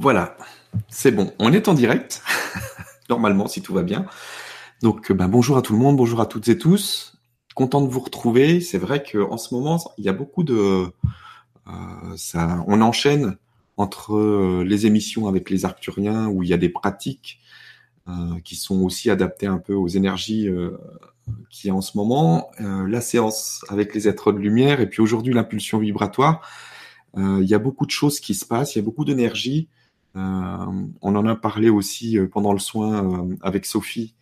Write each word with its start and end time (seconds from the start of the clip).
Voilà, 0.00 0.36
c'est 0.86 1.10
bon. 1.10 1.32
On 1.40 1.52
est 1.52 1.66
en 1.66 1.74
direct, 1.74 2.22
normalement, 3.10 3.48
si 3.48 3.62
tout 3.62 3.74
va 3.74 3.82
bien. 3.82 4.06
Donc, 4.80 5.10
ben, 5.10 5.26
bonjour 5.26 5.56
à 5.56 5.62
tout 5.62 5.72
le 5.72 5.80
monde, 5.80 5.96
bonjour 5.96 6.20
à 6.20 6.26
toutes 6.26 6.46
et 6.46 6.56
tous. 6.56 7.18
Content 7.56 7.80
de 7.80 7.88
vous 7.88 7.98
retrouver. 7.98 8.60
C'est 8.60 8.78
vrai 8.78 9.02
qu'en 9.02 9.36
ce 9.36 9.52
moment, 9.52 9.80
il 9.98 10.04
y 10.04 10.08
a 10.08 10.12
beaucoup 10.12 10.44
de... 10.44 10.86
Euh, 11.66 12.16
ça, 12.16 12.64
on 12.68 12.80
enchaîne 12.80 13.38
entre 13.76 14.14
euh, 14.14 14.62
les 14.64 14.86
émissions 14.86 15.26
avec 15.26 15.50
les 15.50 15.64
Arcturiens, 15.64 16.28
où 16.28 16.44
il 16.44 16.48
y 16.48 16.54
a 16.54 16.58
des 16.58 16.68
pratiques 16.68 17.40
euh, 18.08 18.38
qui 18.44 18.54
sont 18.54 18.82
aussi 18.82 19.10
adaptées 19.10 19.48
un 19.48 19.58
peu 19.58 19.74
aux 19.74 19.88
énergies 19.88 20.48
euh, 20.48 20.78
qui 21.50 21.70
a 21.70 21.74
en 21.74 21.80
ce 21.80 21.98
moment, 21.98 22.52
la 22.60 23.00
séance 23.00 23.64
avec 23.68 23.94
les 23.94 24.06
êtres 24.08 24.30
de 24.32 24.38
lumière, 24.38 24.80
et 24.80 24.88
puis 24.88 25.02
aujourd'hui 25.02 25.34
l'impulsion 25.34 25.78
vibratoire. 25.78 26.40
il 27.16 27.44
y 27.44 27.52
a 27.52 27.58
beaucoup 27.58 27.84
de 27.84 27.90
choses 27.90 28.18
qui 28.18 28.32
se 28.32 28.46
passent, 28.46 28.76
il 28.76 28.78
y 28.78 28.80
a 28.80 28.84
beaucoup 28.84 29.04
d'énergie 29.04 29.68
euh, 29.68 29.77
on 30.20 31.16
en 31.16 31.26
a 31.26 31.36
parlé 31.36 31.68
aussi 31.68 32.18
euh, 32.18 32.28
pendant 32.28 32.52
le 32.52 32.58
soin 32.58 33.04
euh, 33.04 33.36
avec 33.42 33.66
Sophie, 33.66 34.14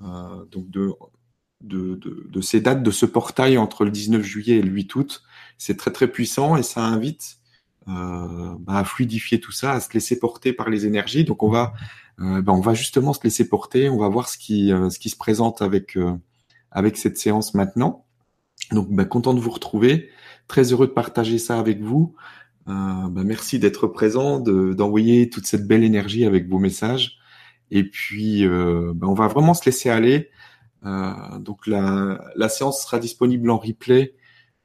donc 0.00 0.68
de, 0.70 2.40
ces 2.42 2.60
dates, 2.60 2.82
de 2.82 2.90
ce 2.90 3.06
portail 3.06 3.56
entre 3.56 3.84
le 3.84 3.90
19 3.90 4.22
juillet 4.22 4.56
et 4.56 4.62
le 4.62 4.70
8 4.70 4.94
août. 4.96 5.22
C'est 5.56 5.78
très 5.78 5.92
très 5.92 6.08
puissant 6.08 6.56
et 6.56 6.62
ça 6.62 6.84
invite 6.84 7.38
bah, 7.86 8.58
à 8.66 8.84
fluidifier 8.84 9.40
tout 9.40 9.52
ça, 9.52 9.72
à 9.72 9.80
se 9.80 9.90
laisser 9.94 10.18
porter 10.18 10.52
par 10.52 10.68
les 10.68 10.84
énergies. 10.84 11.24
Donc 11.24 11.42
on 11.42 11.48
va, 11.48 11.72
bah, 12.18 12.52
on 12.52 12.60
va 12.60 12.74
justement 12.74 13.14
se 13.14 13.22
laisser 13.24 13.48
porter, 13.48 13.88
on 13.88 13.98
va 13.98 14.08
voir 14.08 14.28
ce 14.28 14.36
qui, 14.36 14.68
ce 14.68 14.98
qui 14.98 15.08
se 15.08 15.16
présente 15.16 15.62
avec, 15.62 15.96
avec 16.70 16.98
cette 16.98 17.16
séance 17.16 17.54
maintenant. 17.54 18.04
Donc 18.72 18.90
bah, 18.90 19.04
content 19.04 19.32
de 19.32 19.40
vous 19.40 19.50
retrouver, 19.50 20.10
très 20.48 20.72
heureux 20.72 20.86
de 20.86 20.92
partager 20.92 21.38
ça 21.38 21.58
avec 21.58 21.80
vous. 21.80 22.14
Euh, 22.68 23.08
bah, 23.10 23.24
merci 23.24 23.58
d'être 23.58 23.86
présent, 23.86 24.40
d'envoyer 24.40 25.28
toute 25.28 25.46
cette 25.46 25.66
belle 25.66 25.84
énergie 25.84 26.24
avec 26.24 26.48
vos 26.48 26.58
messages. 26.58 27.18
Et 27.70 27.84
puis, 27.84 28.46
euh, 28.46 28.92
bah, 28.94 29.06
on 29.08 29.14
va 29.14 29.28
vraiment 29.28 29.54
se 29.54 29.64
laisser 29.66 29.90
aller. 29.90 30.30
Euh, 30.84 31.38
donc 31.38 31.66
la, 31.66 32.20
la, 32.36 32.48
séance 32.48 32.82
sera 32.82 32.98
disponible 32.98 33.50
en 33.50 33.58
replay. 33.58 34.14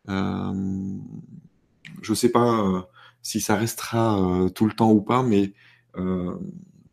Euh, 0.10 0.54
je 2.02 2.12
ne 2.12 2.16
sais 2.16 2.30
pas 2.30 2.90
si 3.22 3.42
ça 3.42 3.56
restera 3.56 4.48
tout 4.56 4.66
le 4.66 4.74
temps 4.74 4.92
ou 4.92 5.02
pas, 5.02 5.24
mais 5.24 5.54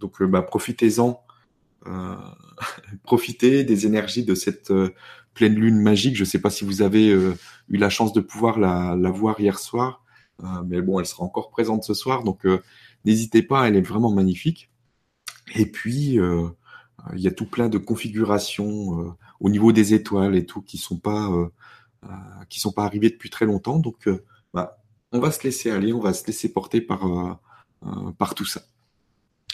donc 0.00 0.22
bah, 0.22 0.42
profitez-en. 0.42 1.22
profitez 3.04 3.62
des 3.62 3.86
énergies 3.86 4.24
de 4.24 4.34
cette 4.34 4.72
pleine 5.34 5.54
lune 5.54 5.80
magique. 5.80 6.16
Je 6.16 6.22
ne 6.22 6.27
sais 6.27 6.40
pas 6.40 6.50
si 6.50 6.64
vous 6.64 6.82
avez 6.82 7.08
eu 7.08 7.77
la 7.77 7.90
chance 7.90 8.12
de 8.12 8.20
pouvoir 8.20 8.58
la, 8.58 8.96
la 8.96 9.10
voir 9.10 9.38
hier 9.40 9.58
soir. 9.58 10.04
Euh, 10.42 10.62
mais 10.67 10.83
bon, 10.83 11.01
elle 11.01 11.06
sera 11.06 11.25
encore 11.25 11.51
présente 11.51 11.84
ce 11.84 11.95
soir, 11.95 12.23
donc 12.23 12.45
euh, 12.47 12.62
n'hésitez 13.05 13.42
pas, 13.42 13.69
elle 13.69 13.77
est 13.77 13.83
vraiment 13.83 14.12
magnifique. 14.12 14.70
Et 15.55 15.67
puis, 15.67 16.19
euh, 16.19 16.48
il 17.15 17.20
y 17.20 17.29
a 17.29 17.31
tout 17.31 17.47
plein 17.47 17.69
de 17.69 17.79
configurations 17.79 19.17
au 19.41 19.48
niveau 19.48 19.73
des 19.73 19.95
étoiles 19.95 20.34
et 20.34 20.45
tout 20.45 20.61
qui 20.62 20.77
sont 20.79 20.98
pas 20.98 21.31
qui 22.48 22.59
sont 22.59 22.73
pas 22.73 22.84
arrivées 22.84 23.11
depuis 23.11 23.31
très 23.31 23.47
longtemps. 23.47 23.79
Donc, 23.79 24.09
bah, 24.53 24.83
on 25.12 25.20
va 25.20 25.31
se 25.31 25.42
laisser 25.45 25.70
aller, 25.70 25.92
on 25.92 26.01
va 26.01 26.12
se 26.12 26.27
laisser 26.27 26.53
porter 26.53 26.81
par 26.81 27.39
par 28.19 28.34
tout 28.34 28.45
ça. 28.45 28.62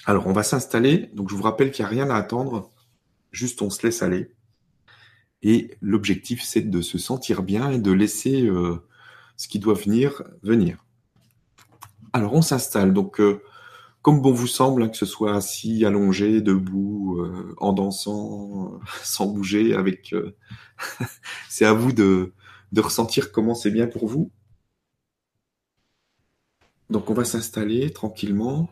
Alors, 0.07 0.27
on 0.27 0.33
va 0.33 0.43
s'installer. 0.45 1.11
Donc, 1.15 1.29
je 1.29 1.35
vous 1.35 1.43
rappelle 1.43 1.73
qu'il 1.73 1.85
n'y 1.85 1.89
a 1.89 1.91
rien 1.91 2.11
à 2.11 2.17
attendre. 2.17 2.71
Juste, 3.33 3.61
on 3.61 3.71
se 3.71 3.87
laisse 3.87 4.03
aller. 4.03 4.35
Et 5.43 5.77
l'objectif, 5.83 6.43
c'est 6.43 6.63
de 6.63 6.81
se 6.81 6.97
sentir 6.97 7.43
bien 7.43 7.71
et 7.71 7.79
de 7.79 7.93
laisser 7.93 8.49
ce 9.37 9.49
qui 9.49 9.59
doit 9.59 9.75
venir, 9.75 10.23
venir. 10.43 10.85
Alors 12.13 12.35
on 12.35 12.43
s'installe, 12.43 12.93
donc 12.93 13.21
euh, 13.21 13.43
comme 14.03 14.21
bon 14.21 14.33
vous 14.33 14.47
semble, 14.47 14.83
hein, 14.83 14.89
que 14.89 14.97
ce 14.97 15.07
soit 15.07 15.35
assis, 15.35 15.85
allongé, 15.85 16.41
debout, 16.41 17.21
euh, 17.21 17.55
en 17.59 17.73
dansant, 17.73 18.81
sans 19.03 19.27
bouger, 19.27 19.75
avec 19.75 20.13
euh, 20.13 20.37
c'est 21.49 21.65
à 21.65 21.73
vous 21.73 21.93
de, 21.93 22.33
de 22.73 22.81
ressentir 22.81 23.33
comment 23.33 23.55
c'est 23.55 23.71
bien 23.71 23.87
pour 23.87 24.07
vous. 24.07 24.31
Donc 26.91 27.09
on 27.11 27.15
va 27.15 27.25
s'installer 27.25 27.91
tranquillement. 27.93 28.69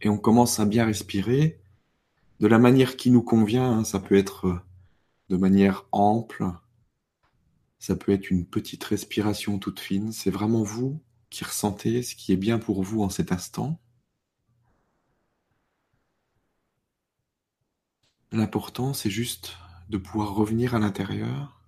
Et 0.00 0.08
on 0.08 0.18
commence 0.18 0.60
à 0.60 0.64
bien 0.64 0.84
respirer 0.86 1.60
de 2.40 2.46
la 2.46 2.58
manière 2.58 2.96
qui 2.96 3.10
nous 3.10 3.22
convient. 3.22 3.78
Hein, 3.78 3.84
ça 3.84 4.00
peut 4.00 4.16
être 4.16 4.46
euh, 4.46 4.60
de 5.28 5.36
manière 5.36 5.86
ample, 5.92 6.46
ça 7.78 7.96
peut 7.96 8.12
être 8.12 8.30
une 8.30 8.46
petite 8.46 8.84
respiration 8.84 9.58
toute 9.58 9.80
fine. 9.80 10.12
C'est 10.12 10.30
vraiment 10.30 10.62
vous 10.62 11.00
qui 11.30 11.44
ressentez 11.44 12.02
ce 12.02 12.14
qui 12.14 12.32
est 12.32 12.36
bien 12.36 12.58
pour 12.58 12.82
vous 12.82 13.02
en 13.02 13.10
cet 13.10 13.32
instant. 13.32 13.80
L'important, 18.32 18.92
c'est 18.92 19.10
juste 19.10 19.56
de 19.88 19.96
pouvoir 19.96 20.34
revenir 20.34 20.74
à 20.74 20.78
l'intérieur, 20.78 21.62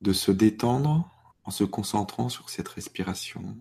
de 0.00 0.12
se 0.12 0.32
détendre 0.32 1.10
en 1.44 1.50
se 1.50 1.64
concentrant 1.64 2.28
sur 2.28 2.50
cette 2.50 2.68
respiration. 2.68 3.56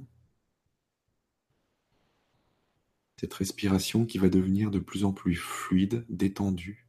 Cette 3.18 3.34
respiration 3.34 4.06
qui 4.06 4.18
va 4.18 4.30
devenir 4.30 4.72
de 4.72 4.80
plus 4.80 5.06
en 5.06 5.14
plus 5.14 5.36
fluide, 5.36 6.06
détendue. 6.10 6.86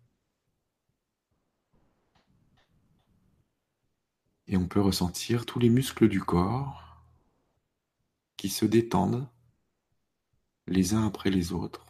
Et 4.49 4.57
on 4.57 4.69
peut 4.69 4.81
ressentir 4.81 5.47
tous 5.47 5.59
les 5.59 5.69
muscles 5.69 6.09
du 6.09 6.21
corps 6.21 7.05
qui 8.37 8.49
se 8.49 8.65
détendent 8.65 9.29
les 10.67 10.95
uns 10.95 11.07
après 11.07 11.31
les 11.31 11.53
autres. 11.53 11.87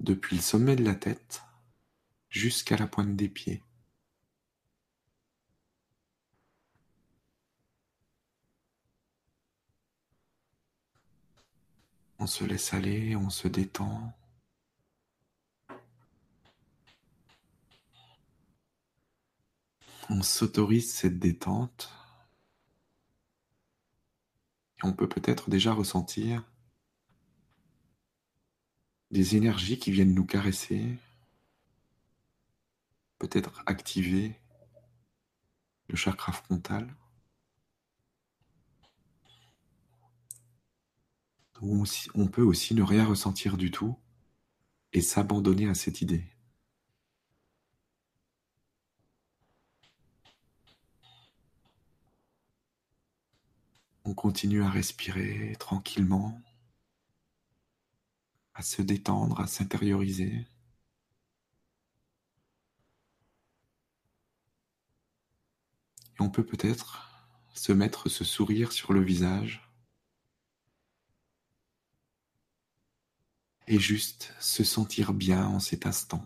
Depuis 0.00 0.36
le 0.36 0.42
sommet 0.42 0.76
de 0.76 0.84
la 0.84 0.94
tête 0.94 1.42
jusqu'à 2.28 2.76
la 2.76 2.86
pointe 2.86 3.16
des 3.16 3.28
pieds. 3.28 3.62
On 12.26 12.28
se 12.28 12.42
laisse 12.42 12.74
aller, 12.74 13.14
on 13.14 13.30
se 13.30 13.46
détend. 13.46 14.12
On 20.10 20.22
s'autorise 20.24 20.92
cette 20.92 21.20
détente. 21.20 21.88
On 24.82 24.92
peut 24.92 25.08
peut-être 25.08 25.50
déjà 25.50 25.72
ressentir 25.72 26.42
des 29.12 29.36
énergies 29.36 29.78
qui 29.78 29.92
viennent 29.92 30.12
nous 30.12 30.26
caresser, 30.26 30.98
peut-être 33.20 33.62
activer 33.66 34.34
le 35.88 35.94
chakra 35.94 36.32
frontal. 36.32 36.92
On 41.62 42.26
peut 42.28 42.42
aussi 42.42 42.74
ne 42.74 42.82
rien 42.82 43.04
ressentir 43.06 43.56
du 43.56 43.70
tout 43.70 43.96
et 44.92 45.00
s'abandonner 45.00 45.68
à 45.68 45.74
cette 45.74 46.00
idée. 46.02 46.24
On 54.04 54.14
continue 54.14 54.62
à 54.62 54.70
respirer 54.70 55.56
tranquillement, 55.58 56.40
à 58.54 58.62
se 58.62 58.80
détendre, 58.82 59.40
à 59.40 59.46
s'intérioriser. 59.46 60.46
Et 66.18 66.20
on 66.20 66.30
peut 66.30 66.46
peut-être 66.46 67.10
se 67.54 67.72
mettre 67.72 68.08
ce 68.08 68.24
sourire 68.24 68.72
sur 68.72 68.92
le 68.92 69.02
visage 69.02 69.65
et 73.66 73.78
juste 73.78 74.32
se 74.40 74.64
sentir 74.64 75.12
bien 75.12 75.46
en 75.46 75.60
cet 75.60 75.86
instant. 75.86 76.24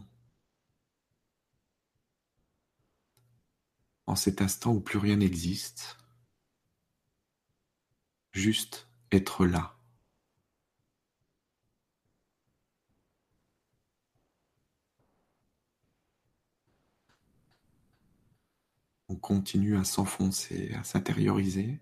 En 4.07 4.17
cet 4.17 4.43
instant 4.43 4.73
où 4.73 4.81
plus 4.81 4.99
rien 4.99 5.17
n'existe, 5.17 5.97
juste 8.33 8.89
être 9.13 9.47
là. 9.47 9.77
On 19.09 19.17
continue 19.17 19.77
à 19.77 19.85
s'enfoncer, 19.85 20.73
à 20.75 20.85
s'intérioriser. 20.85 21.81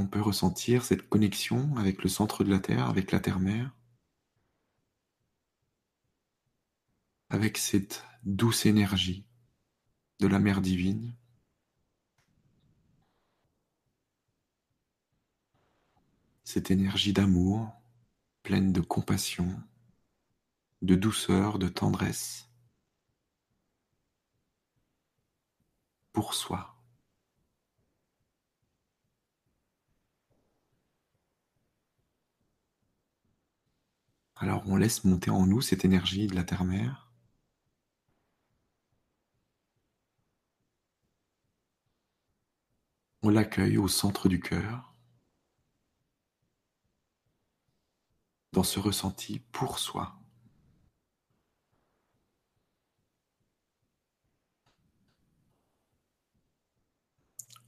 On 0.00 0.06
peut 0.06 0.20
ressentir 0.20 0.84
cette 0.84 1.08
connexion 1.08 1.76
avec 1.76 2.02
le 2.02 2.08
centre 2.08 2.44
de 2.44 2.50
la 2.50 2.58
Terre, 2.58 2.88
avec 2.88 3.12
la 3.12 3.20
Terre-Mère? 3.20 3.70
avec 7.30 7.58
cette 7.58 8.04
douce 8.24 8.66
énergie 8.66 9.24
de 10.18 10.26
la 10.26 10.40
Mère 10.40 10.60
divine? 10.60 11.14
Cette 16.42 16.72
énergie 16.72 17.12
d'amour, 17.12 17.70
pleine 18.42 18.72
de 18.72 18.80
compassion, 18.80 19.62
de 20.82 20.96
douceur, 20.96 21.60
de 21.60 21.68
tendresse 21.68 22.48
pour 26.12 26.34
soi. 26.34 26.79
Alors 34.40 34.62
on 34.66 34.76
laisse 34.76 35.04
monter 35.04 35.30
en 35.30 35.46
nous 35.46 35.60
cette 35.60 35.84
énergie 35.84 36.26
de 36.26 36.34
la 36.34 36.44
terre-mère. 36.44 37.12
On 43.22 43.28
l'accueille 43.28 43.76
au 43.78 43.86
centre 43.86 44.28
du 44.28 44.40
cœur, 44.40 44.94
dans 48.52 48.62
ce 48.62 48.80
ressenti 48.80 49.40
pour 49.52 49.78
soi. 49.78 50.16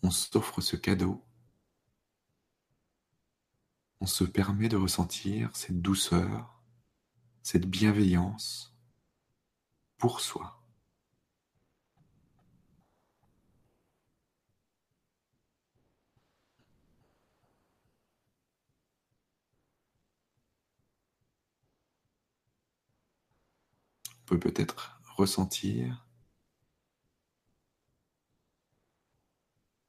On 0.03 0.11
s'offre 0.11 0.61
ce 0.63 0.77
cadeau 0.77 1.23
on 4.03 4.07
se 4.07 4.25
permet 4.25 4.69
de 4.69 4.77
ressentir 4.77 5.55
cette 5.55 5.81
douceur, 5.81 6.52
cette 7.43 7.67
bienveillance 7.67 8.75
pour 9.99 10.21
soi. 10.21 10.59
On 24.21 24.25
peut 24.27 24.39
peut-être 24.39 25.01
ressentir 25.17 26.07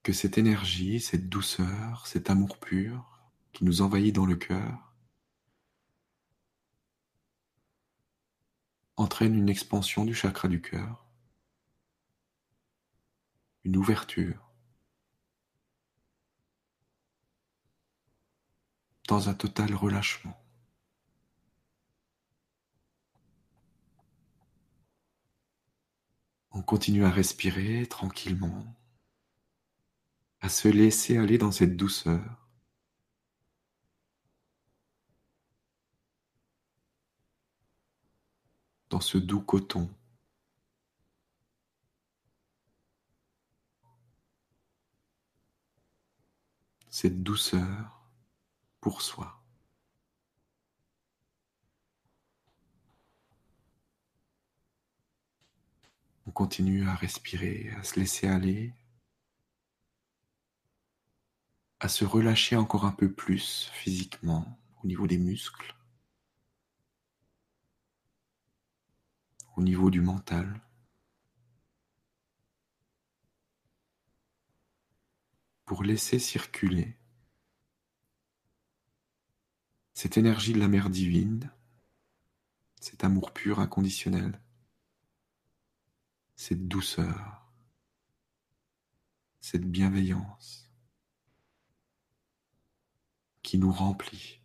que 0.02 0.12
cette 0.12 0.38
énergie, 0.38 1.00
cette 1.00 1.30
douceur, 1.30 2.08
cet 2.08 2.30
amour 2.30 2.60
pur 2.60 3.32
qui 3.54 3.64
nous 3.64 3.82
envahit 3.82 4.14
dans 4.14 4.26
le 4.26 4.36
cœur 4.36 4.93
entraîne 8.96 9.36
une 9.36 9.50
expansion 9.50 10.06
du 10.06 10.14
chakra 10.14 10.48
du 10.48 10.62
cœur, 10.62 11.06
une 13.64 13.78
ouverture, 13.78 14.52
dans 19.08 19.30
un 19.30 19.34
total 19.34 19.74
relâchement. 19.76 20.40
On 26.52 26.62
continue 26.62 27.04
à 27.04 27.10
respirer 27.10 27.88
tranquillement, 27.88 28.64
à 30.40 30.50
se 30.50 30.68
laisser 30.68 31.18
aller 31.18 31.38
dans 31.38 31.52
cette 31.52 31.76
douceur. 31.76 32.43
Dans 38.94 39.02
ce 39.02 39.18
doux 39.18 39.42
coton. 39.42 39.90
Cette 46.92 47.24
douceur 47.24 48.04
pour 48.82 49.02
soi. 49.02 49.44
On 56.28 56.32
continue 56.32 56.88
à 56.88 56.94
respirer, 56.94 57.72
à 57.72 57.84
se 57.84 58.00
laisser 58.00 58.28
aller, 58.28 58.76
à 61.80 61.90
se 61.90 62.06
relâcher 62.06 62.58
encore 62.58 62.86
un 62.86 62.92
peu 62.92 63.12
plus 63.12 63.72
physiquement 63.74 64.60
au 64.84 64.88
niveau 64.88 65.08
des 65.08 65.18
muscles. 65.18 65.74
Au 69.56 69.62
niveau 69.62 69.90
du 69.90 70.02
mental. 70.02 70.62
Pour 75.66 75.84
laisser 75.84 76.20
circuler 76.20 76.98
cette 79.94 80.18
énergie 80.18 80.54
de 80.54 80.60
la 80.60 80.68
mère 80.68 80.90
divine, 80.90 81.50
cet 82.82 83.04
amour 83.04 83.32
pur 83.32 83.60
inconditionnel, 83.60 84.42
cette 86.36 86.68
douceur, 86.68 87.50
cette 89.40 89.70
bienveillance 89.70 90.70
qui 93.44 93.58
nous 93.58 93.72
remplit. 93.72 94.43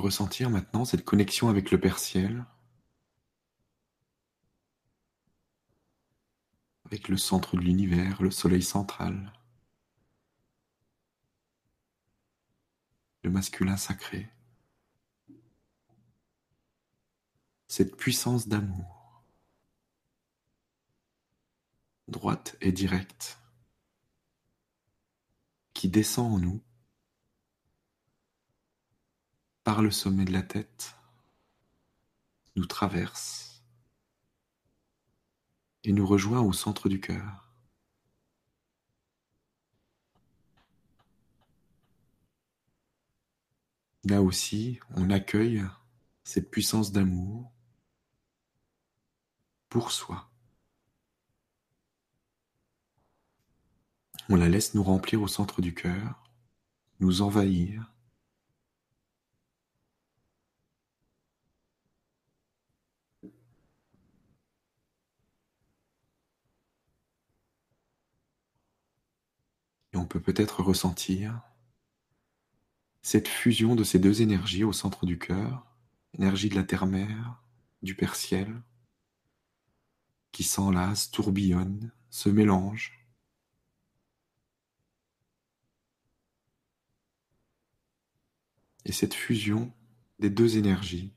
Ressentir 0.00 0.50
maintenant 0.50 0.84
cette 0.84 1.04
connexion 1.04 1.48
avec 1.48 1.70
le 1.70 1.78
Père 1.78 1.98
Ciel, 1.98 2.44
avec 6.86 7.08
le 7.08 7.16
centre 7.16 7.56
de 7.56 7.60
l'univers, 7.60 8.20
le 8.20 8.30
Soleil 8.30 8.62
central, 8.62 9.32
le 13.22 13.30
masculin 13.30 13.76
sacré, 13.76 14.28
cette 17.68 17.96
puissance 17.96 18.48
d'amour, 18.48 19.22
droite 22.08 22.56
et 22.60 22.72
directe, 22.72 23.38
qui 25.74 25.88
descend 25.88 26.34
en 26.34 26.38
nous 26.38 26.60
par 29.64 29.82
le 29.82 29.90
sommet 29.90 30.24
de 30.24 30.32
la 30.32 30.42
tête, 30.42 30.96
nous 32.56 32.66
traverse 32.66 33.62
et 35.84 35.92
nous 35.92 36.06
rejoint 36.06 36.40
au 36.40 36.52
centre 36.52 36.88
du 36.88 37.00
cœur. 37.00 37.50
Là 44.04 44.22
aussi, 44.22 44.80
on 44.96 45.10
accueille 45.10 45.62
cette 46.24 46.50
puissance 46.50 46.90
d'amour 46.90 47.52
pour 49.68 49.92
soi. 49.92 50.30
On 54.28 54.36
la 54.36 54.48
laisse 54.48 54.74
nous 54.74 54.82
remplir 54.82 55.20
au 55.22 55.28
centre 55.28 55.60
du 55.60 55.74
cœur, 55.74 56.22
nous 57.00 57.20
envahir, 57.22 57.92
On 70.00 70.06
peut 70.06 70.18
peut-être 70.18 70.62
ressentir 70.62 71.42
cette 73.02 73.28
fusion 73.28 73.74
de 73.74 73.84
ces 73.84 73.98
deux 73.98 74.22
énergies 74.22 74.64
au 74.64 74.72
centre 74.72 75.04
du 75.04 75.18
cœur, 75.18 75.66
énergie 76.14 76.48
de 76.48 76.54
la 76.54 76.64
terre-mère, 76.64 77.42
du 77.82 77.94
Père 77.94 78.16
Ciel, 78.16 78.62
qui 80.32 80.42
s'enlace, 80.42 81.10
tourbillonne, 81.10 81.92
se 82.08 82.30
mélange. 82.30 83.06
Et 88.86 88.92
cette 88.92 89.14
fusion 89.14 89.70
des 90.18 90.30
deux 90.30 90.56
énergies 90.56 91.12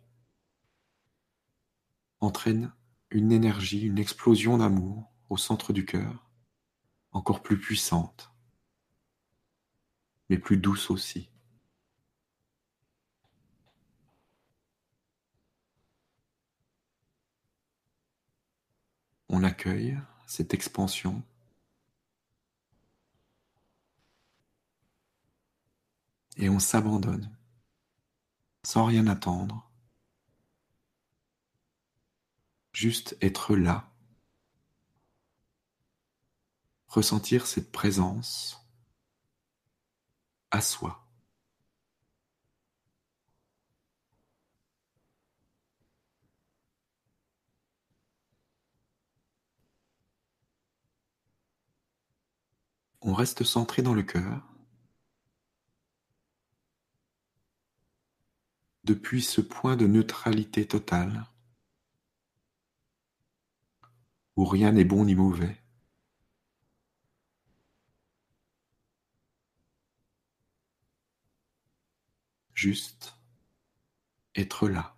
entraîne 2.19 2.73
une 3.11 3.31
énergie, 3.31 3.83
une 3.83 3.97
explosion 3.97 4.57
d'amour 4.57 5.09
au 5.29 5.37
centre 5.37 5.71
du 5.71 5.85
cœur, 5.85 6.29
encore 7.13 7.41
plus 7.41 7.57
puissante, 7.57 8.32
mais 10.29 10.37
plus 10.37 10.57
douce 10.57 10.89
aussi. 10.89 11.29
on 19.33 19.43
accueille 19.43 19.97
cette 20.27 20.53
expansion. 20.53 21.23
Et 26.37 26.49
on 26.49 26.59
s'abandonne 26.59 27.35
sans 28.63 28.85
rien 28.85 29.07
attendre, 29.07 29.69
juste 32.73 33.17
être 33.21 33.55
là, 33.55 33.91
ressentir 36.87 37.45
cette 37.45 37.71
présence 37.71 38.62
On 53.01 53.13
reste 53.13 53.43
centré 53.43 53.81
dans 53.81 53.95
le 53.95 54.03
cœur. 54.03 54.47
Depuis 58.83 59.23
ce 59.23 59.41
point 59.41 59.75
de 59.75 59.87
neutralité 59.87 60.67
totale, 60.67 61.25
où 64.35 64.45
rien 64.45 64.71
n'est 64.71 64.85
bon 64.85 65.05
ni 65.05 65.15
mauvais, 65.15 65.62
juste 72.63 73.17
être 74.35 74.69
là. 74.69 74.95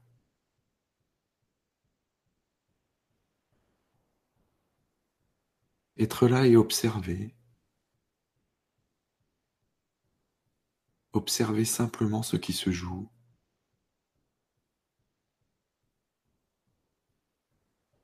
Être 5.98 6.28
là 6.28 6.46
et 6.46 6.56
observer. 6.56 7.34
Observez 11.14 11.66
simplement 11.66 12.22
ce 12.22 12.38
qui 12.38 12.54
se 12.54 12.70
joue. 12.70 13.10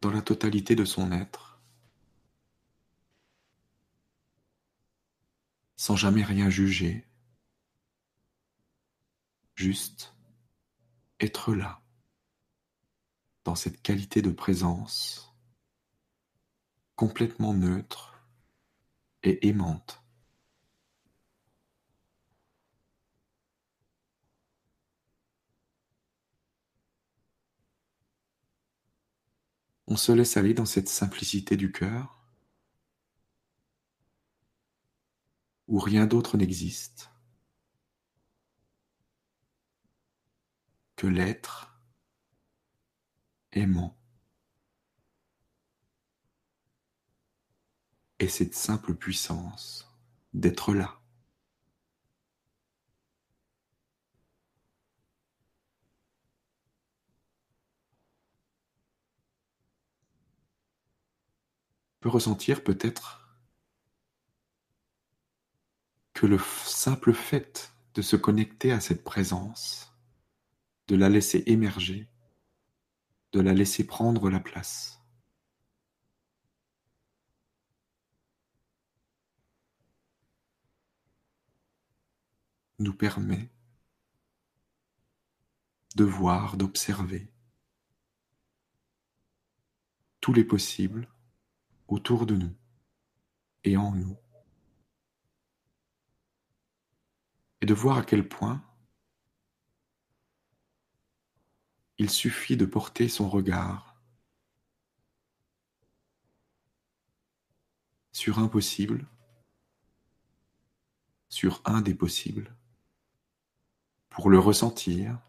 Dans 0.01 0.09
la 0.09 0.23
totalité 0.23 0.75
de 0.75 0.85
son 0.85 1.11
être, 1.11 1.61
sans 5.75 5.95
jamais 5.95 6.23
rien 6.23 6.49
juger, 6.49 7.10
juste 9.61 10.15
être 11.19 11.53
là, 11.53 11.83
dans 13.43 13.53
cette 13.53 13.79
qualité 13.83 14.23
de 14.23 14.31
présence 14.31 15.35
complètement 16.95 17.53
neutre 17.53 18.25
et 19.21 19.47
aimante. 19.47 20.01
On 29.85 29.95
se 29.95 30.11
laisse 30.11 30.37
aller 30.37 30.55
dans 30.55 30.65
cette 30.65 30.89
simplicité 30.89 31.55
du 31.55 31.71
cœur 31.71 32.19
où 35.67 35.77
rien 35.77 36.07
d'autre 36.07 36.35
n'existe 36.35 37.10
l'être 41.07 41.73
aimant 43.51 43.97
et 48.19 48.27
cette 48.27 48.53
simple 48.55 48.93
puissance 48.95 49.87
d'être 50.33 50.73
là. 50.73 51.01
peut 62.01 62.09
ressentir 62.09 62.63
peut-être 62.63 63.39
que 66.13 66.25
le 66.25 66.39
simple 66.65 67.13
fait 67.13 67.73
de 67.93 68.01
se 68.01 68.15
connecter 68.15 68.71
à 68.71 68.79
cette 68.79 69.03
présence, 69.03 69.90
de 70.87 70.95
la 70.95 71.09
laisser 71.09 71.43
émerger, 71.47 72.07
de 73.31 73.39
la 73.39 73.53
laisser 73.53 73.85
prendre 73.85 74.29
la 74.29 74.39
place, 74.39 75.01
nous 82.79 82.93
permet 82.93 83.49
de 85.95 86.03
voir, 86.03 86.57
d'observer 86.57 87.31
tous 90.19 90.33
les 90.33 90.43
possibles 90.43 91.07
autour 91.87 92.25
de 92.25 92.35
nous 92.35 92.55
et 93.63 93.77
en 93.77 93.91
nous. 93.93 94.17
Et 97.61 97.65
de 97.65 97.73
voir 97.73 97.97
à 97.97 98.03
quel 98.03 98.27
point 98.27 98.63
il 102.01 102.09
suffit 102.09 102.57
de 102.57 102.65
porter 102.65 103.07
son 103.07 103.29
regard 103.29 103.95
sur 108.11 108.39
un 108.39 108.47
possible, 108.47 109.07
sur 111.29 111.61
un 111.63 111.81
des 111.81 111.93
possibles, 111.93 112.55
pour 114.09 114.31
le 114.31 114.39
ressentir, 114.39 115.19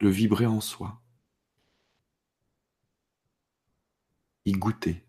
le 0.00 0.08
vibrer 0.08 0.46
en 0.46 0.60
soi. 0.60 1.00
y 4.44 4.52
goûter 4.52 5.04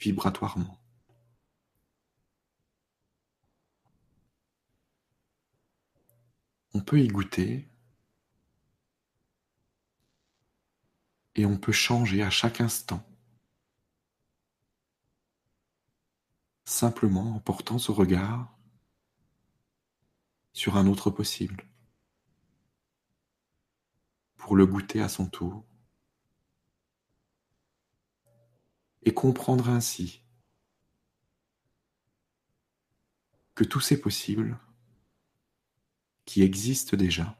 vibratoirement. 0.00 0.78
On 6.74 6.80
peut 6.80 6.98
y 6.98 7.06
goûter 7.06 7.71
et 11.34 11.46
on 11.46 11.56
peut 11.56 11.72
changer 11.72 12.22
à 12.22 12.30
chaque 12.30 12.60
instant, 12.60 13.04
simplement 16.64 17.36
en 17.36 17.40
portant 17.40 17.78
ce 17.78 17.92
regard 17.92 18.56
sur 20.52 20.76
un 20.76 20.86
autre 20.86 21.10
possible, 21.10 21.66
pour 24.36 24.56
le 24.56 24.66
goûter 24.66 25.00
à 25.00 25.08
son 25.08 25.26
tour. 25.26 25.64
et 29.04 29.12
comprendre 29.12 29.68
ainsi 29.68 30.22
que 33.54 33.64
tous 33.64 33.80
ces 33.80 34.00
possibles 34.00 34.58
qui 36.24 36.42
existent 36.42 36.96
déjà, 36.96 37.38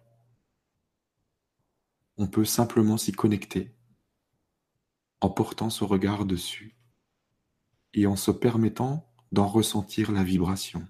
on 2.16 2.26
peut 2.26 2.44
simplement 2.44 2.98
s'y 2.98 3.12
connecter 3.12 3.72
en 5.22 5.30
portant 5.30 5.70
ce 5.70 5.84
regard 5.84 6.26
dessus 6.26 6.76
et 7.94 8.06
en 8.06 8.16
se 8.16 8.32
permettant 8.32 9.08
d'en 9.30 9.46
ressentir 9.46 10.10
la 10.12 10.24
vibration. 10.24 10.86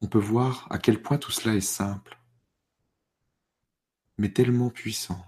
On 0.00 0.08
peut 0.08 0.18
voir 0.18 0.66
à 0.70 0.78
quel 0.78 1.00
point 1.02 1.18
tout 1.18 1.30
cela 1.30 1.54
est 1.54 1.60
simple 1.60 2.18
mais 4.16 4.32
tellement 4.32 4.70
puissant. 4.70 5.20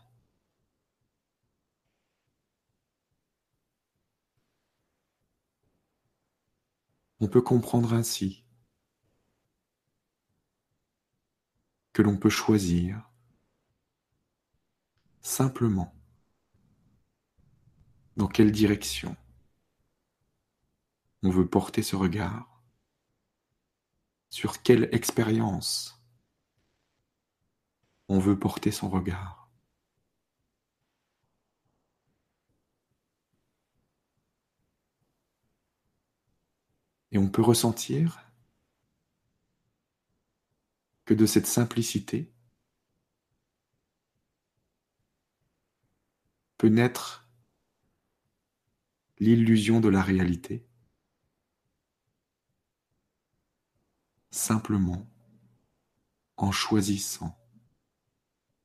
On 7.21 7.29
peut 7.29 7.43
comprendre 7.43 7.95
ainsi 7.95 8.46
que 11.97 12.03
l'on 12.03 12.19
peut 12.19 12.29
choisir. 12.29 13.11
Simplement. 15.23 15.95
Dans 18.19 18.29
quelle 18.29 18.53
direction 18.53 19.17
on 21.23 21.31
veut 21.31 21.49
porter 21.49 21.83
ce 21.83 21.97
regard, 21.97 22.63
sur 24.29 24.61
quelle 24.61 24.91
expérience 24.93 25.99
on 28.09 28.19
veut 28.19 28.39
porter 28.39 28.73
son 28.73 28.91
regard? 28.91 29.51
Et 37.11 37.17
on 37.17 37.31
peut 37.31 37.41
ressentir 37.41 38.26
que 41.07 41.15
de 41.15 41.25
cette 41.25 41.47
simplicité 41.47 42.33
peut 46.59 46.69
naître 46.69 47.29
l'illusion 49.19 49.81
de 49.81 49.89
la 49.89 50.03
réalité, 50.03 50.67
simplement 54.31 55.09
en 56.37 56.51
choisissant 56.51 57.39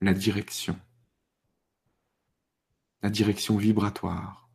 la 0.02 0.14
direction, 0.14 0.80
la 3.04 3.10
direction 3.10 3.56
vibratoire 3.56 4.50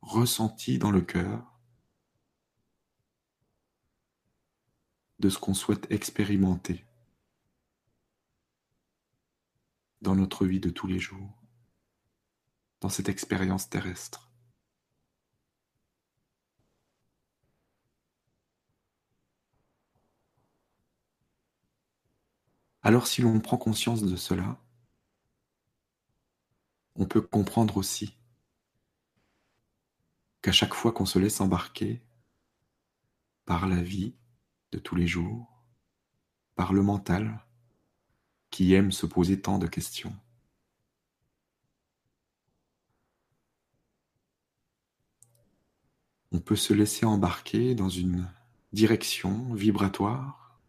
ressentie 0.00 0.78
dans 0.78 0.92
le 0.92 1.00
cœur 1.00 1.60
de 5.18 5.28
ce 5.28 5.38
qu'on 5.38 5.54
souhaite 5.54 5.90
expérimenter 5.90 6.86
dans 10.06 10.14
notre 10.14 10.46
vie 10.46 10.60
de 10.60 10.70
tous 10.70 10.86
les 10.86 11.00
jours, 11.00 11.42
dans 12.80 12.88
cette 12.88 13.08
expérience 13.08 13.68
terrestre. 13.68 14.30
Alors 22.82 23.08
si 23.08 23.20
l'on 23.20 23.40
prend 23.40 23.56
conscience 23.56 24.04
de 24.04 24.14
cela, 24.14 24.62
on 26.94 27.06
peut 27.06 27.20
comprendre 27.20 27.76
aussi 27.76 28.16
qu'à 30.40 30.52
chaque 30.52 30.74
fois 30.74 30.92
qu'on 30.92 31.04
se 31.04 31.18
laisse 31.18 31.40
embarquer 31.40 32.00
par 33.44 33.66
la 33.66 33.82
vie 33.82 34.14
de 34.70 34.78
tous 34.78 34.94
les 34.94 35.08
jours, 35.08 35.64
par 36.54 36.72
le 36.72 36.82
mental 36.84 37.44
qui 38.50 38.74
aime 38.74 38.92
se 38.92 39.06
poser 39.06 39.40
tant 39.40 39.58
de 39.58 39.66
questions, 39.66 40.14
on 46.32 46.40
peut 46.40 46.56
se 46.56 46.74
laisser 46.74 47.06
embarquer 47.06 47.74
dans 47.74 47.88
une 47.88 48.28
direction 48.72 49.54
vibratoire 49.54 50.60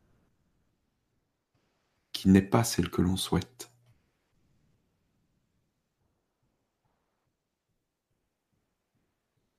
qui 2.14 2.30
n'est 2.30 2.42
pas 2.42 2.64
celle 2.64 2.90
que 2.90 3.02
l'on 3.02 3.18
souhaite. 3.18 3.70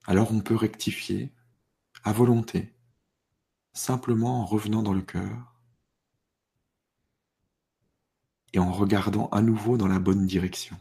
Alors 0.06 0.32
on 0.32 0.40
peut 0.40 0.56
rectifier 0.56 1.30
à 2.04 2.12
volonté, 2.12 2.74
simplement 3.74 4.40
en 4.40 4.46
revenant 4.46 4.82
dans 4.82 4.94
le 4.94 5.02
cœur 5.02 5.57
et 8.52 8.58
en 8.58 8.72
regardant 8.72 9.28
à 9.30 9.42
nouveau 9.42 9.76
dans 9.76 9.88
la 9.88 9.98
bonne 9.98 10.26
direction, 10.26 10.76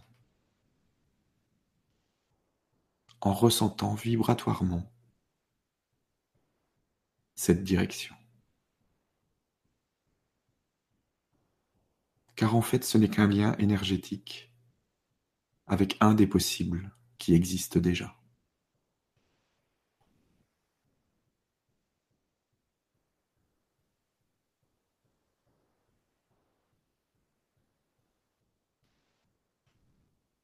en 3.21 3.33
ressentant 3.33 3.93
vibratoirement 3.95 4.91
cette 7.35 7.63
direction. 7.63 8.15
car 12.37 12.55
en 12.55 12.61
fait 12.61 12.85
ce 12.85 12.97
n'est 12.97 13.09
qu'un 13.09 13.27
lien 13.27 13.55
énergétique 13.57 14.53
avec 15.67 15.97
un 15.99 16.13
des 16.13 16.27
possibles 16.27 16.95
qui 17.17 17.33
existe 17.33 17.77
déjà. 17.77 18.15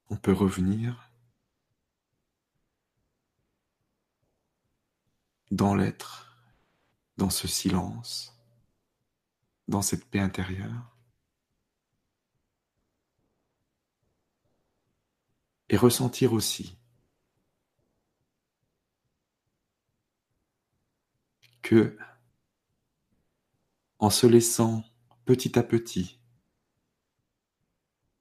On 0.09 0.12
peut 0.23 0.33
revenir 0.33 1.11
dans 5.51 5.75
l'être, 5.75 6.35
dans 7.17 7.29
ce 7.29 7.47
silence, 7.47 8.35
dans 9.67 9.83
cette 9.83 10.05
paix 10.05 10.19
intérieure. 10.19 10.93
et 15.69 15.77
ressentir 15.77 16.33
aussi 16.33 16.77
que 21.63 21.97
en 23.97 24.11
se 24.11 24.27
laissant 24.27 24.83
petit 25.25 25.57
à 25.57 25.63
petit 25.63 26.19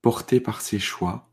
porter 0.01 0.41
par 0.41 0.63
ses 0.63 0.79
choix, 0.79 1.32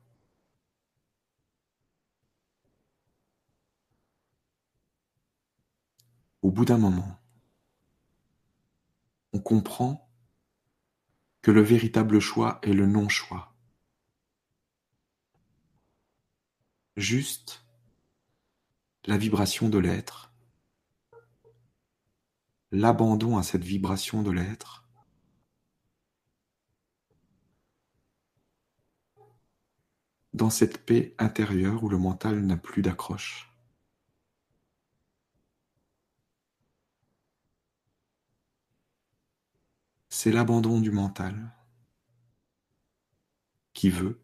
au 6.42 6.52
bout 6.52 6.66
d'un 6.66 6.78
moment, 6.78 7.20
on 9.34 9.40
comprend 9.40 10.10
que 11.42 11.52
le 11.52 11.62
véritable 11.62 12.20
choix 12.20 12.60
est 12.64 12.74
le 12.74 12.86
non-choix. 12.86 13.50
juste 17.00 17.66
la 19.06 19.18
vibration 19.18 19.70
de 19.70 19.78
l'être, 19.80 20.34
l'abandon 22.72 23.38
à 23.38 23.44
cette 23.44 23.64
vibration 23.64 24.22
de 24.22 24.32
l'être, 24.32 24.88
dans 30.34 30.50
cette 30.50 30.86
paix 30.86 31.16
intérieure 31.18 31.84
où 31.84 31.90
le 31.90 31.98
mental 31.98 32.46
n'a 32.46 32.58
plus 32.58 32.82
d'accroche. 32.82 33.49
C'est 40.10 40.32
l'abandon 40.32 40.82
du 40.82 40.92
mental 40.92 41.52
qui 43.74 43.90
veut 43.90 44.22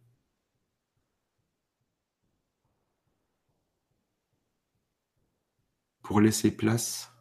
pour 6.01 6.21
laisser 6.21 6.51
place, 6.51 7.11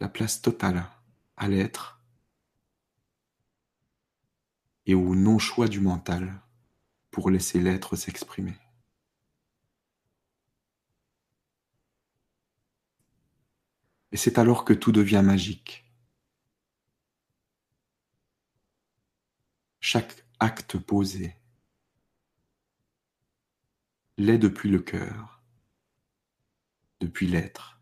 la 0.00 0.08
place 0.08 0.42
totale 0.42 0.86
à 1.36 1.48
l'être 1.48 2.00
et 4.86 4.94
au 4.94 5.14
non-choix 5.14 5.68
du 5.68 5.80
mental 5.80 6.40
pour 7.10 7.30
laisser 7.30 7.60
l'être 7.60 7.96
s'exprimer. 7.96 8.58
Et 14.12 14.16
c'est 14.16 14.38
alors 14.38 14.64
que 14.64 14.72
tout 14.72 14.92
devient 14.92 15.22
magique. 15.24 15.83
Chaque 19.86 20.24
acte 20.40 20.78
posé 20.78 21.36
l'est 24.16 24.38
depuis 24.38 24.70
le 24.70 24.78
cœur, 24.78 25.42
depuis 27.00 27.26
l'être. 27.26 27.78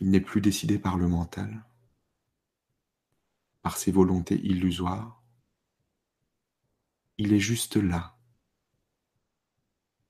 Il 0.00 0.10
n'est 0.10 0.20
plus 0.20 0.40
décidé 0.40 0.80
par 0.80 0.96
le 0.96 1.06
mental, 1.06 1.64
par 3.62 3.76
ses 3.76 3.92
volontés 3.92 4.44
illusoires. 4.44 5.22
Il 7.16 7.32
est 7.32 7.38
juste 7.38 7.76
là, 7.76 8.18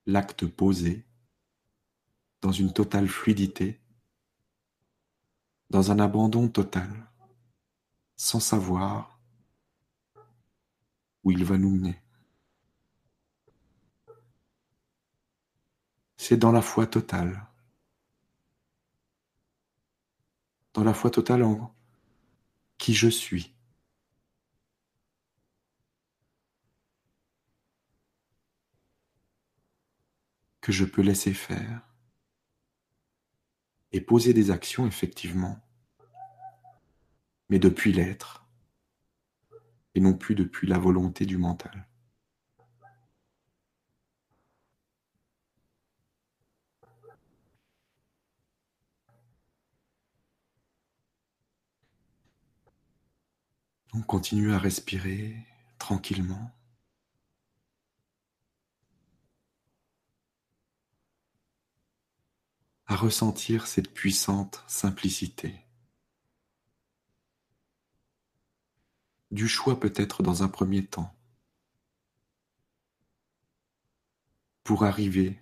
l'acte 0.06 0.46
posé, 0.46 1.04
dans 2.40 2.52
une 2.52 2.72
totale 2.72 3.09
fluidité, 3.09 3.78
dans 5.68 5.90
un 5.90 5.98
abandon 5.98 6.48
total, 6.48 7.11
sans 8.16 8.40
savoir 8.40 9.20
où 11.24 11.31
il 11.31 11.44
va 11.44 11.59
nous 11.59 11.70
mener. 11.70 12.00
C'est 16.16 16.37
dans 16.37 16.52
la 16.52 16.62
foi 16.62 16.87
totale 16.87 17.46
dans 20.76 20.85
la 20.85 20.92
foi 20.92 21.11
totale 21.11 21.42
en 21.42 21.74
qui 22.79 22.94
je 22.94 23.09
suis. 23.09 23.52
que 30.61 30.72
je 30.72 30.85
peux 30.85 31.00
laisser 31.00 31.33
faire 31.33 31.81
et 33.92 34.00
poser 34.00 34.35
des 34.35 34.50
actions 34.50 34.85
effectivement, 34.85 35.64
mais 37.48 37.59
depuis 37.59 37.92
l'être 37.92 38.46
et 39.94 40.00
non 40.00 40.14
plus 40.14 40.35
depuis 40.35 40.66
la 40.66 40.78
volonté 40.78 41.26
du 41.26 41.38
mental. 41.38 41.87
Donc 53.92 54.06
continue 54.06 54.52
à 54.52 54.59
respirer 54.59 55.37
tranquillement. 55.78 56.52
à 62.88 62.94
ressentir 62.94 63.66
cette 63.66 63.92
puissante 63.92 64.62
simplicité. 64.68 65.65
Du 69.30 69.48
choix 69.48 69.78
peut-être 69.78 70.22
dans 70.22 70.42
un 70.42 70.48
premier 70.48 70.86
temps, 70.86 71.12
pour 74.62 74.84
arriver, 74.84 75.40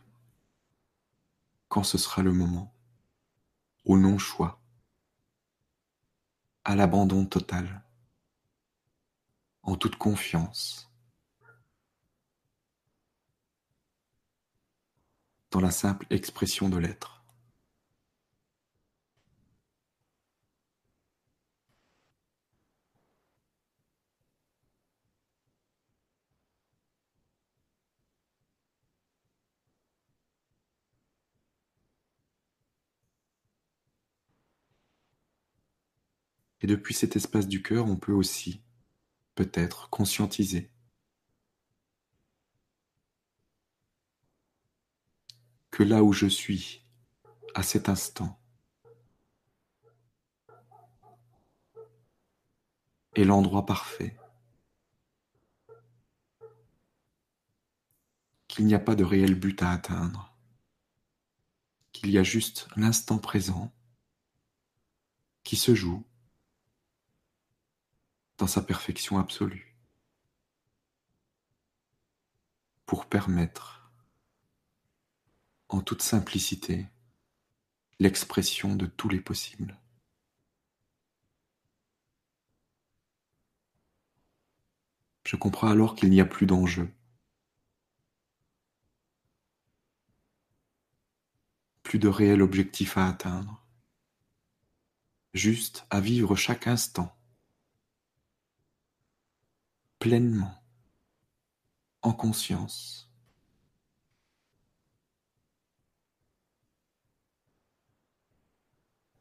quand 1.69 1.83
ce 1.83 1.99
sera 1.99 2.23
le 2.23 2.33
moment, 2.33 2.75
au 3.85 3.99
non-choix, 3.99 4.61
à 6.65 6.75
l'abandon 6.77 7.27
total, 7.27 7.85
en 9.63 9.77
toute 9.77 9.97
confiance, 9.97 10.91
dans 15.51 15.61
la 15.61 15.71
simple 15.71 16.07
expression 16.11 16.69
de 16.69 16.79
l'être. 16.79 17.14
Et 36.65 36.67
depuis 36.67 36.95
cet 36.95 37.15
espace 37.15 37.47
du 37.47 37.63
cœur, 37.63 37.85
on 37.85 37.97
peut 37.97 38.15
aussi, 38.15 38.63
peut-être, 39.35 39.91
conscientiser. 39.91 40.73
Que 45.71 45.83
là 45.83 46.03
où 46.03 46.15
je 46.15 46.27
suis, 46.27 46.83
à 47.55 47.63
cet 47.63 47.91
instant, 47.91 48.41
est 53.15 53.25
l'endroit 53.25 53.67
parfait, 53.67 54.17
qu'il 58.49 58.65
n'y 58.65 58.75
a 58.75 58.79
pas 58.79 58.95
de 58.95 59.05
réel 59.05 59.35
but 59.35 59.63
à 59.63 59.71
atteindre, 59.71 60.35
qu'il 61.93 62.09
y 62.09 62.17
a 62.17 62.23
juste 62.23 62.69
l'instant 62.75 63.19
présent 63.19 63.71
qui 65.43 65.57
se 65.57 65.75
joue 65.75 66.07
dans 68.39 68.47
sa 68.47 68.63
perfection 68.63 69.19
absolue, 69.19 69.77
pour 72.87 73.07
permettre, 73.07 73.91
en 75.69 75.81
toute 75.81 76.03
simplicité, 76.03 76.87
l'expression 77.99 78.77
de 78.77 78.87
tous 78.87 79.09
les 79.09 79.21
possibles. 79.21 79.79
Je 85.25 85.37
comprends 85.37 85.69
alors 85.69 85.95
qu'il 85.95 86.11
n'y 86.11 86.21
a 86.21 86.27
plus 86.27 86.47
d'enjeu. 86.47 86.93
Plus 91.83 91.99
de 91.99 92.09
réel 92.09 92.43
objectif 92.43 92.99
à 92.99 93.09
atteindre. 93.09 93.63
Juste 95.33 95.87
à 95.91 96.01
vivre 96.01 96.37
chaque 96.37 96.67
instant 96.67 97.17
pleinement, 100.05 100.55
en 102.03 102.13
conscience. 102.13 103.11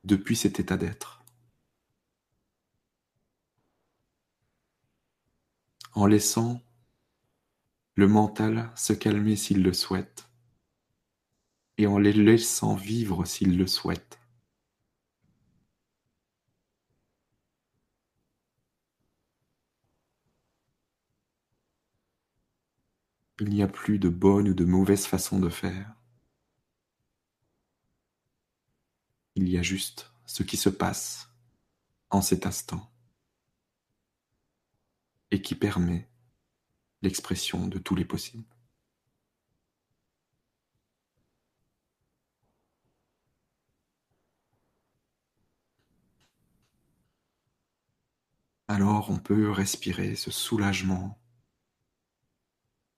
depuis 0.04 0.36
cet 0.36 0.60
état 0.60 0.76
d'être. 0.76 1.24
En 5.94 6.06
laissant 6.06 6.60
le 7.96 8.10
mental 8.10 8.70
se 8.76 8.92
calmer 8.92 9.38
s'il 9.38 9.64
le 9.64 9.72
souhaite 9.72 10.28
et 11.78 11.88
en 11.88 11.98
les 11.98 12.12
laissant 12.12 12.76
vivre 12.76 13.24
s'il 13.24 13.58
le 13.58 13.68
souhaite. 13.68 14.20
Il 23.46 23.50
n'y 23.50 23.62
a 23.62 23.68
plus 23.68 24.00
de 24.00 24.08
bonne 24.08 24.48
ou 24.48 24.54
de 24.54 24.64
mauvaise 24.64 25.06
façon 25.06 25.38
de 25.38 25.50
faire. 25.50 25.94
Il 29.36 29.50
y 29.50 29.58
a 29.58 29.62
juste 29.62 30.14
ce 30.26 30.44
qui 30.44 30.56
se 30.56 30.70
passe 30.70 31.28
en 32.10 32.22
cet 32.22 32.46
instant 32.46 32.90
et 35.30 35.42
qui 35.42 35.56
permet 35.56 36.10
l'expression 37.02 37.68
de 37.68 37.80
tous 37.80 37.96
les 37.96 38.06
possibles. 38.06 38.56
Alors 48.70 49.10
on 49.10 49.20
peut 49.20 49.52
respirer 49.52 50.16
ce 50.16 50.32
soulagement 50.32 51.20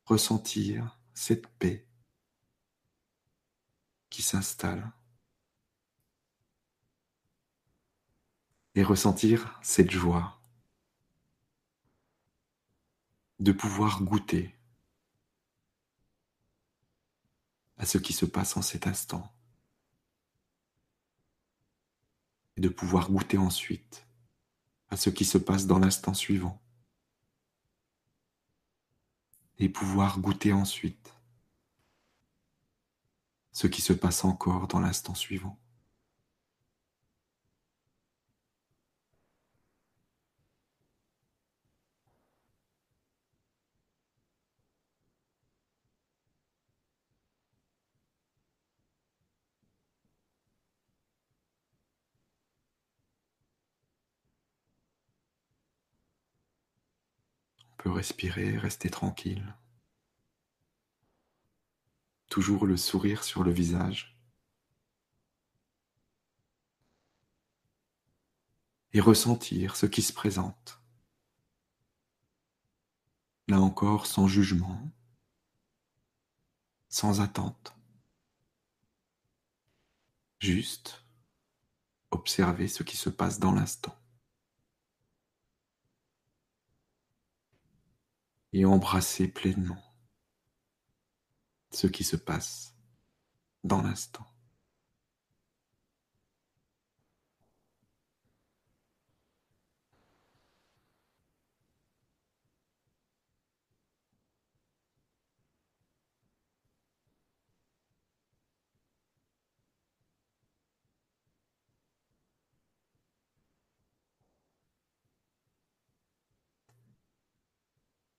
ressentir 0.05 0.99
cette 1.13 1.47
paix 1.47 1.87
qui 4.09 4.21
s'installe. 4.21 4.91
Et 8.77 8.83
ressentir 8.83 9.57
cette 9.63 9.91
joie 9.91 10.41
de 13.39 13.53
pouvoir 13.53 14.03
goûter 14.03 14.53
à 17.77 17.85
ce 17.85 17.97
qui 17.97 18.11
se 18.11 18.25
passe 18.25 18.57
en 18.57 18.61
cet 18.61 18.85
instant. 18.85 19.33
Et 22.57 22.61
de 22.61 22.69
pouvoir 22.69 23.09
goûter 23.09 23.37
ensuite 23.37 24.05
à 24.89 24.97
ce 24.97 25.09
qui 25.09 25.23
se 25.23 25.37
passe 25.37 25.67
dans 25.67 25.79
l'instant 25.79 26.13
suivant 26.13 26.61
et 29.59 29.69
pouvoir 29.69 30.19
goûter 30.19 30.53
ensuite 30.53 31.13
ce 33.51 33.67
qui 33.67 33.81
se 33.81 33.93
passe 33.93 34.25
encore 34.25 34.67
dans 34.67 34.79
l'instant 34.79 35.15
suivant. 35.15 35.57
Respirer, 57.89 58.57
rester 58.57 58.89
tranquille. 58.89 59.55
Toujours 62.29 62.65
le 62.65 62.77
sourire 62.77 63.23
sur 63.23 63.43
le 63.43 63.51
visage. 63.51 64.17
Et 68.93 68.99
ressentir 68.99 69.75
ce 69.75 69.85
qui 69.85 70.01
se 70.01 70.13
présente. 70.13 70.79
Là 73.47 73.59
encore, 73.59 74.07
sans 74.07 74.27
jugement, 74.27 74.81
sans 76.89 77.21
attente. 77.21 77.75
Juste 80.39 81.03
observer 82.09 82.67
ce 82.67 82.83
qui 82.83 82.97
se 82.97 83.09
passe 83.09 83.39
dans 83.39 83.51
l'instant. 83.51 83.95
Et 88.55 88.63
embrasser 88.63 89.27
pleinement 89.27 89.83
ce 91.71 91.87
qui 91.87 92.05
se 92.05 92.15
passe 92.15 92.73
dans 93.65 93.81
l'instant. 93.81 94.25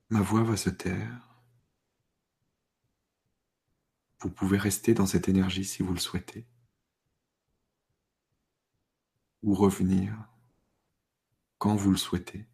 Ma 0.09 0.21
voix 0.21 0.45
va 0.45 0.57
se 0.57 0.71
taire. 0.71 1.43
Vous 4.21 4.31
pouvez 4.31 4.57
rester 4.57 4.95
dans 4.95 5.07
cette 5.07 5.29
énergie 5.29 5.65
si 5.65 5.83
vous 5.83 5.93
le 5.93 5.99
souhaitez. 5.99 6.47
Ou 9.43 9.55
revenir 9.55 10.29
quand 11.59 11.75
vous 11.75 11.91
le 11.91 11.97
souhaitez 11.97 12.47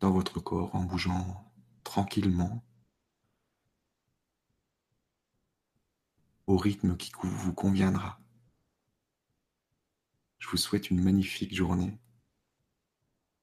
dans 0.00 0.10
votre 0.10 0.40
corps 0.40 0.74
en 0.74 0.84
bougeant 0.84 1.50
tranquillement 1.84 2.62
au 6.46 6.56
rythme 6.56 6.96
qui 6.96 7.12
vous 7.22 7.54
conviendra. 7.54 8.20
Je 10.38 10.48
vous 10.48 10.56
souhaite 10.56 10.90
une 10.90 11.02
magnifique 11.02 11.54
journée 11.54 11.98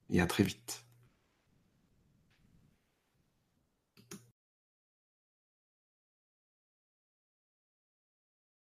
et 0.09 0.21
à 0.21 0.27
très 0.27 0.43
vite. 0.43 0.86